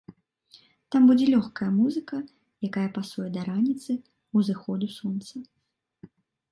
Там 0.95 1.01
будзе 1.09 1.25
лёгкая 1.33 1.67
музыка, 1.79 2.17
якая 2.71 2.87
пасуе 2.99 3.29
да 3.39 3.47
раніцы, 3.51 3.91
узыходу 4.41 4.85
сонца. 4.99 5.35